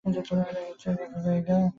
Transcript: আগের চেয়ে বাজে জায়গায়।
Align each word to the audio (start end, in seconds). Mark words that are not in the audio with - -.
আগের 0.05 0.23
চেয়ে 0.79 0.95
বাজে 1.01 1.19
জায়গায়। 1.27 1.67